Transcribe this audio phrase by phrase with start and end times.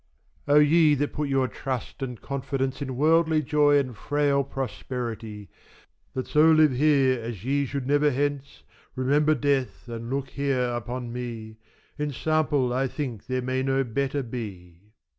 [0.47, 0.57] O!
[0.57, 5.47] ye that put your trust and confidence In worldly joy and frail prosperity,
[6.15, 8.63] That so live here as ye should never hence,
[8.95, 11.57] Remember death and look here upon me;
[11.99, 14.89] Ensample I think there may no better be.